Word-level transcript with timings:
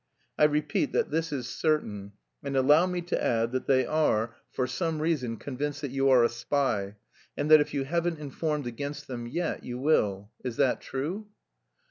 I 0.35 0.45
repeat 0.45 0.93
that 0.93 1.11
this 1.11 1.31
is 1.31 1.47
certain, 1.47 2.13
and 2.41 2.57
allow 2.57 2.87
me 2.87 3.01
to 3.03 3.23
add 3.23 3.51
that 3.51 3.67
they 3.67 3.85
are, 3.85 4.35
for 4.51 4.65
some 4.65 4.99
reason, 4.99 5.37
convinced 5.37 5.79
that 5.81 5.91
you 5.91 6.09
are 6.09 6.23
a 6.23 6.27
spy, 6.29 6.95
and 7.37 7.51
that 7.51 7.61
if 7.61 7.71
you 7.71 7.83
haven't 7.83 8.17
informed 8.17 8.65
against 8.65 9.05
them 9.07 9.27
yet, 9.27 9.63
you 9.63 9.77
will. 9.77 10.31
Is 10.43 10.55
that 10.55 10.81
true?" 10.81 11.27